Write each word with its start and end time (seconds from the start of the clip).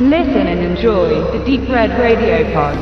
Listen 0.00 0.46
and 0.46 0.60
enjoy 0.60 1.08
the 1.36 1.44
Deep 1.44 1.68
Red 1.68 1.90
Radio 1.98 2.44
Pod. 2.54 2.76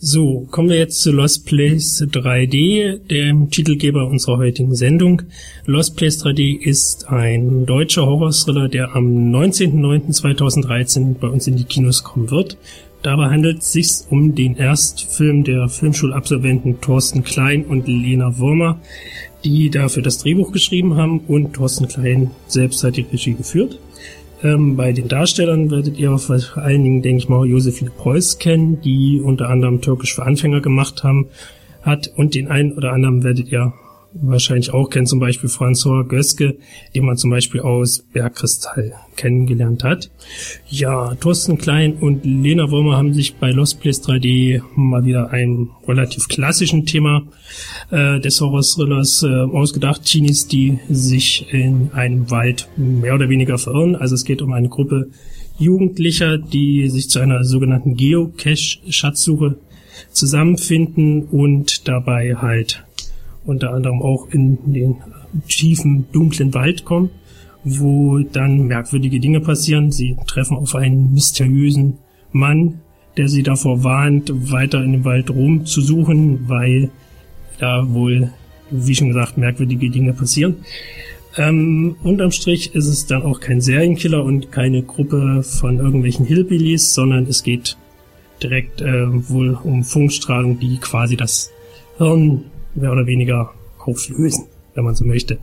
So, 0.00 0.46
kommen 0.50 0.70
wir 0.70 0.78
jetzt 0.78 1.02
zu 1.02 1.12
Lost 1.12 1.44
Place 1.44 2.02
3D, 2.02 2.96
dem 2.96 3.50
Titelgeber 3.50 4.06
unserer 4.06 4.38
heutigen 4.38 4.74
Sendung. 4.74 5.20
Lost 5.66 5.96
Place 5.98 6.24
3D 6.24 6.58
ist 6.58 7.10
ein 7.10 7.66
deutscher 7.66 8.06
Horror-Thriller, 8.06 8.68
der 8.68 8.96
am 8.96 9.30
19.09.2013 9.34 11.16
bei 11.20 11.28
uns 11.28 11.46
in 11.46 11.56
die 11.56 11.64
Kinos 11.64 12.04
kommen 12.04 12.30
wird. 12.30 12.56
Dabei 13.02 13.30
handelt 13.30 13.60
es 13.60 13.72
sich 13.72 13.88
um 14.10 14.34
den 14.34 14.56
Erstfilm 14.56 15.44
der 15.44 15.68
Filmschulabsolventen 15.68 16.80
Thorsten 16.80 17.22
Klein 17.22 17.64
und 17.64 17.86
Lena 17.86 18.38
Wurmer, 18.38 18.80
die 19.44 19.70
dafür 19.70 20.02
das 20.02 20.18
Drehbuch 20.18 20.50
geschrieben 20.52 20.96
haben 20.96 21.20
und 21.20 21.54
Thorsten 21.54 21.86
Klein 21.86 22.32
selbst 22.48 22.82
hat 22.82 22.96
die 22.96 23.02
Regie 23.02 23.34
geführt. 23.34 23.78
Ähm, 24.42 24.76
bei 24.76 24.92
den 24.92 25.08
Darstellern 25.08 25.70
werdet 25.70 25.98
ihr 25.98 26.16
vor 26.18 26.38
allen 26.56 26.82
Dingen, 26.82 27.02
denke 27.02 27.22
ich 27.22 27.28
mal, 27.28 27.46
Josephine 27.46 27.90
Preuß 27.90 28.38
kennen, 28.38 28.80
die 28.80 29.20
unter 29.20 29.48
anderem 29.48 29.80
Türkisch 29.80 30.14
für 30.14 30.24
Anfänger 30.24 30.60
gemacht 30.60 31.02
haben, 31.04 31.28
hat 31.82 32.12
und 32.16 32.34
den 32.34 32.48
einen 32.48 32.72
oder 32.72 32.92
anderen 32.92 33.22
werdet 33.22 33.50
ihr 33.50 33.72
wahrscheinlich 34.12 34.72
auch 34.72 34.88
kennen, 34.88 35.06
zum 35.06 35.20
Beispiel 35.20 35.50
François 35.50 36.04
Göske, 36.06 36.56
den 36.94 37.04
man 37.04 37.16
zum 37.16 37.30
Beispiel 37.30 37.60
aus 37.60 38.04
Bergkristall 38.12 38.94
kennengelernt 39.16 39.84
hat. 39.84 40.10
Ja, 40.68 41.14
Thorsten 41.16 41.58
Klein 41.58 41.94
und 41.94 42.24
Lena 42.24 42.70
Wurmer 42.70 42.96
haben 42.96 43.12
sich 43.12 43.36
bei 43.36 43.50
Lost 43.50 43.80
Place 43.80 44.02
3D 44.02 44.62
mal 44.74 45.04
wieder 45.04 45.30
einem 45.30 45.70
relativ 45.86 46.28
klassischen 46.28 46.86
Thema 46.86 47.22
äh, 47.90 48.20
des 48.20 48.40
Horror-Thrillers 48.40 49.22
äh, 49.22 49.26
ausgedacht. 49.26 50.04
Teenies, 50.04 50.46
die 50.46 50.78
sich 50.88 51.52
in 51.52 51.90
einem 51.92 52.30
Wald 52.30 52.68
mehr 52.76 53.14
oder 53.14 53.28
weniger 53.28 53.58
verirren. 53.58 53.96
Also 53.96 54.14
es 54.14 54.24
geht 54.24 54.42
um 54.42 54.52
eine 54.52 54.68
Gruppe 54.68 55.10
Jugendlicher, 55.58 56.38
die 56.38 56.88
sich 56.88 57.10
zu 57.10 57.18
einer 57.18 57.44
sogenannten 57.44 57.96
Geocache-Schatzsuche 57.96 59.56
zusammenfinden 60.12 61.24
und 61.24 61.88
dabei 61.88 62.36
halt 62.36 62.84
unter 63.48 63.72
anderem 63.72 64.02
auch 64.02 64.28
in 64.30 64.58
den 64.72 64.96
tiefen, 65.48 66.06
dunklen 66.12 66.52
Wald 66.54 66.84
kommen, 66.84 67.10
wo 67.64 68.18
dann 68.18 68.66
merkwürdige 68.66 69.20
Dinge 69.20 69.40
passieren. 69.40 69.90
Sie 69.90 70.16
treffen 70.26 70.56
auf 70.56 70.74
einen 70.74 71.12
mysteriösen 71.12 71.98
Mann, 72.30 72.80
der 73.16 73.28
sie 73.28 73.42
davor 73.42 73.82
warnt, 73.82 74.30
weiter 74.52 74.82
in 74.84 74.92
dem 74.92 75.04
Wald 75.04 75.30
rumzusuchen, 75.30 76.48
weil 76.48 76.90
da 77.58 77.88
wohl, 77.88 78.30
wie 78.70 78.94
schon 78.94 79.08
gesagt, 79.08 79.38
merkwürdige 79.38 79.90
Dinge 79.90 80.12
passieren. 80.12 80.56
Ähm, 81.36 81.96
unterm 82.02 82.32
Strich 82.32 82.74
ist 82.74 82.86
es 82.86 83.06
dann 83.06 83.22
auch 83.22 83.40
kein 83.40 83.60
Serienkiller 83.60 84.24
und 84.24 84.52
keine 84.52 84.82
Gruppe 84.82 85.42
von 85.42 85.78
irgendwelchen 85.78 86.26
Hillbillies, 86.26 86.94
sondern 86.94 87.26
es 87.26 87.42
geht 87.42 87.76
direkt 88.42 88.80
äh, 88.80 89.06
wohl 89.28 89.58
um 89.62 89.84
Funkstrahlung, 89.84 90.58
die 90.58 90.78
quasi 90.78 91.16
das 91.16 91.50
Hirn 91.96 92.44
mehr 92.80 92.92
oder 92.92 93.06
weniger 93.06 93.50
auflösen, 93.78 94.44
wenn 94.74 94.84
man 94.84 94.94
so 94.94 95.04
möchte. 95.04 95.38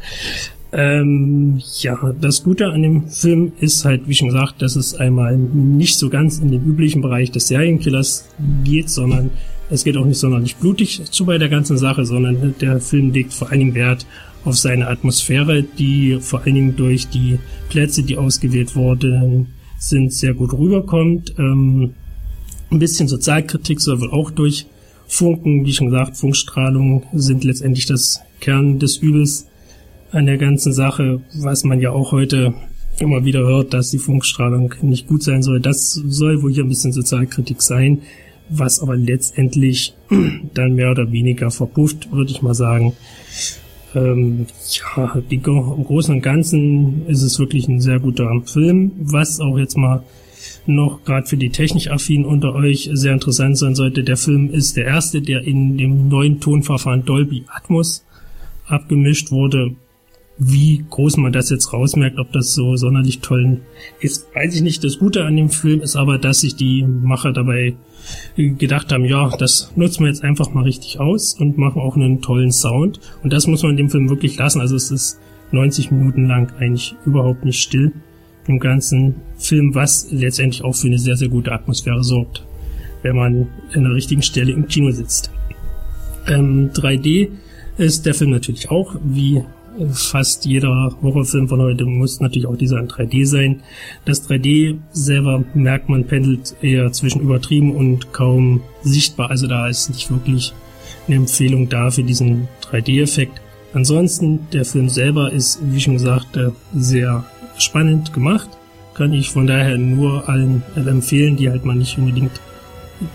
Ähm, 0.72 1.62
ja, 1.80 2.14
das 2.20 2.44
Gute 2.44 2.68
an 2.68 2.82
dem 2.82 3.08
Film 3.08 3.54
ist 3.60 3.86
halt, 3.86 4.08
wie 4.08 4.14
schon 4.14 4.28
gesagt, 4.28 4.62
dass 4.62 4.76
es 4.76 4.96
einmal 4.96 5.38
nicht 5.38 5.98
so 5.98 6.10
ganz 6.10 6.40
in 6.40 6.52
den 6.52 6.66
üblichen 6.66 7.02
Bereich 7.02 7.32
des 7.32 7.48
Serienkillers 7.48 8.28
geht, 8.64 8.90
sondern 8.90 9.32
es 9.70 9.84
geht 9.84 9.96
auch 9.98 10.06
nicht 10.06 10.20
sonderlich 10.20 10.58
blutig 10.58 11.02
zu 11.10 11.26
bei 11.26 11.38
der 11.38 11.50
ganzen 11.50 11.78
Sache, 11.78 12.06
sondern 12.06 12.56
der 12.60 12.82
Film 12.82 13.12
legt 13.12 13.34
vor 13.34 13.50
allen 13.50 13.60
Dingen 13.60 13.76
Wert 13.76 14.06
auf 14.44 14.58
seine 14.58 14.88
Atmosphäre, 14.88 15.64
die 15.64 16.20
vor 16.20 16.42
allen 16.42 16.56
Dingen 16.56 16.76
durch 16.76 17.08
die 17.08 17.40
Plätze, 17.70 18.04
die 18.04 18.18
ausgewählt 18.18 18.76
wurden, 18.76 19.48
sind, 19.80 20.14
sehr 20.14 20.34
gut 20.34 20.54
rüberkommt. 20.54 21.36
Ähm, 21.40 21.94
ein 22.70 22.80
bisschen 22.80 23.08
Sozialkritik 23.08 23.80
soll 23.80 24.02
wohl 24.02 24.12
auch 24.12 24.30
durch 24.32 24.66
Funken, 25.08 25.66
wie 25.66 25.74
schon 25.74 25.88
gesagt, 25.88 26.18
Funkstrahlung 26.18 27.04
sind 27.14 27.44
letztendlich 27.44 27.86
das 27.86 28.22
Kern 28.40 28.80
des 28.80 28.98
Übels 28.98 29.48
an 30.12 30.26
der 30.26 30.38
ganzen 30.38 30.74
Sache, 30.74 31.22
was 31.34 31.64
man 31.64 31.80
ja 31.80 31.92
auch 31.92 32.12
heute 32.12 32.54
immer 33.00 33.26
wieder 33.26 33.42
hört, 33.42 33.74
dass 33.74 33.92
die 33.92 33.98
Funkstrahlung 33.98 34.74
nicht 34.82 35.08
gut 35.08 35.24
sein 35.24 35.44
soll. 35.44 35.60
Das 35.60 35.94
soll 35.94 36.42
wohl 36.42 36.54
hier 36.54 36.64
ein 36.64 36.70
bisschen 36.70 36.94
Sozialkritik 36.94 37.62
sein, 37.62 38.02
was 38.50 38.80
aber 38.80 38.96
letztendlich 38.96 39.96
dann 40.54 40.76
mehr 40.76 40.92
oder 40.92 41.12
weniger 41.12 41.52
verpufft, 41.52 42.12
würde 42.12 42.32
ich 42.32 42.42
mal 42.42 42.54
sagen. 42.54 42.94
Ähm, 43.94 44.46
ja, 44.72 45.22
im 45.30 45.42
Großen 45.42 46.16
und 46.16 46.22
Ganzen 46.22 47.08
ist 47.08 47.22
es 47.22 47.40
wirklich 47.40 47.68
ein 47.68 47.82
sehr 47.82 48.00
guter 48.00 48.42
Film, 48.46 48.92
was 49.00 49.40
auch 49.40 49.58
jetzt 49.58 49.78
mal 49.78 50.04
noch 50.68 51.04
gerade 51.04 51.28
für 51.28 51.38
die 51.38 51.50
technikaffinen 51.50 52.26
unter 52.26 52.54
euch 52.54 52.90
sehr 52.94 53.14
interessant 53.14 53.58
sein 53.58 53.76
sollte. 53.76 54.04
Der 54.04 54.18
Film 54.18 54.50
ist 54.50 54.78
der 54.78 54.86
erste, 54.86 55.22
der 55.22 55.42
in 55.42 55.78
dem 55.78 56.08
neuen 56.08 56.40
Tonverfahren 56.40 57.06
Dolby 57.06 57.46
Atmos 57.48 58.06
abgemischt 58.68 59.32
wurde. 59.32 59.76
Wie 60.38 60.84
groß 60.90 61.16
man 61.18 61.32
das 61.32 61.50
jetzt 61.50 61.72
rausmerkt, 61.72 62.20
ob 62.20 62.34
das 62.34 62.54
so 62.54 62.76
sonderlich 62.76 63.20
toll 63.20 63.62
ist, 64.02 64.28
weiß 64.36 64.56
ich 64.56 64.62
nicht. 64.62 64.84
Das 64.84 65.00
Gute 65.00 65.24
an 65.24 65.38
dem 65.38 65.50
Film 65.50 65.80
ist 65.82 65.96
aber, 65.96 66.18
dass 66.18 66.42
sich 66.42 66.56
die 66.56 66.84
Macher 66.84 67.32
dabei 67.32 67.76
gedacht 68.36 68.92
haben, 68.92 69.06
ja, 69.06 69.30
das 69.38 69.72
nutzen 69.78 70.04
wir 70.04 70.10
jetzt 70.10 70.24
einfach 70.24 70.54
mal 70.54 70.64
richtig 70.64 71.00
aus 71.00 71.36
und 71.40 71.58
machen 71.58 71.82
auch 71.82 71.96
einen 71.96 72.22
tollen 72.22 72.52
Sound. 72.52 73.00
Und 73.24 73.32
das 73.32 73.48
muss 73.48 73.64
man 73.64 73.72
in 73.72 73.78
dem 73.78 73.90
Film 73.90 74.10
wirklich 74.10 74.38
lassen. 74.38 74.60
Also 74.60 74.76
es 74.76 74.92
ist 74.92 75.20
90 75.52 75.92
Minuten 75.92 76.28
lang 76.28 76.52
eigentlich 76.60 76.96
überhaupt 77.06 77.46
nicht 77.46 77.62
still 77.62 77.94
im 78.48 78.60
ganzen 78.60 79.16
Film, 79.38 79.74
was 79.74 80.08
letztendlich 80.12 80.64
auch 80.64 80.76
für 80.76 80.88
eine 80.88 81.00
sehr, 81.00 81.18
sehr 81.18 81.30
gute 81.30 81.52
Atmosphäre 81.52 82.04
sorgt, 82.04 82.46
wenn 83.02 83.16
man 83.16 83.48
in 83.74 83.84
der 83.84 83.94
richtigen 83.94 84.22
Stelle 84.22 84.52
im 84.52 84.68
Kino 84.68 84.92
sitzt. 84.92 85.32
Ähm, 86.28 86.72
3D 86.74 87.30
ist 87.78 88.06
der 88.06 88.14
Film 88.14 88.32
natürlich 88.32 88.70
auch, 88.70 88.96
wie 89.04 89.44
fast 89.92 90.46
jeder 90.46 90.96
Horrorfilm 91.02 91.48
von 91.48 91.62
heute 91.62 91.86
muss 91.86 92.20
natürlich 92.20 92.48
auch 92.48 92.56
dieser 92.56 92.80
in 92.80 92.88
3D 92.88 93.26
sein. 93.26 93.62
Das 94.06 94.28
3D 94.30 94.78
selber 94.92 95.44
merkt 95.54 95.90
man 95.90 96.06
pendelt 96.06 96.56
eher 96.62 96.92
zwischen 96.92 97.22
übertrieben 97.22 97.76
und 97.76 98.14
kaum 98.14 98.62
sichtbar, 98.84 99.30
also 99.30 99.48
da 99.48 99.68
ist 99.68 99.90
nicht 99.90 100.10
wirklich 100.10 100.54
eine 101.08 101.18
Empfehlung 101.18 101.70
da 101.70 101.92
für 101.92 102.04
diesen 102.04 102.48
3D-Effekt. 102.72 103.42
Ansonsten, 103.74 104.48
der 104.54 104.64
Film 104.64 104.88
selber 104.88 105.32
ist, 105.32 105.60
wie 105.62 105.82
schon 105.82 105.94
gesagt, 105.94 106.38
äh, 106.38 106.52
sehr 106.74 107.26
spannend 107.58 108.14
gemacht. 108.14 108.50
Kann 108.94 109.14
ich 109.14 109.30
von 109.30 109.48
daher 109.48 109.78
nur 109.78 110.30
allen 110.30 110.64
empfehlen, 110.76 111.36
die 111.36 111.50
halt 111.50 111.66
mal 111.66 111.76
nicht 111.76 111.98
unbedingt 111.98 112.40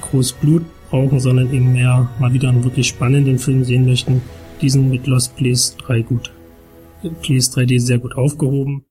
groß 0.03 0.33
Blut 0.33 0.62
brauchen, 0.91 1.21
sondern 1.21 1.53
eben 1.53 1.73
mehr 1.73 2.11
mal 2.19 2.33
wieder 2.33 2.49
einen 2.51 2.65
wirklich 2.65 2.89
spannenden 2.89 3.39
Film 3.39 3.65
sehen 3.65 3.87
möchten. 3.87 4.21
Diesen 4.61 4.91
mit 4.91 5.06
Lost 5.06 5.37
Place 5.37 5.77
3 5.78 6.03
gut. 6.03 6.31
Place 7.23 7.56
3D 7.56 7.81
sehr 7.81 7.99
gut 7.99 8.15
aufgehoben. 8.15 8.84